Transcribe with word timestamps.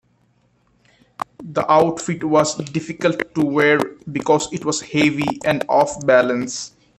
The 1.43 1.63
outfit 1.71 2.23
was 2.23 2.55
difficult 2.55 3.35
to 3.35 3.41
wear 3.45 3.77
because 4.11 4.51
it 4.51 4.65
was 4.65 4.81
heavy 4.81 5.39
and 5.45 5.63
off-balance. 5.69 6.73